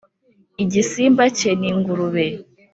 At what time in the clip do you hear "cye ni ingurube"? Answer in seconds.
1.37-2.25